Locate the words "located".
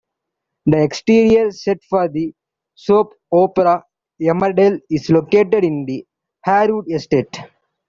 5.11-5.63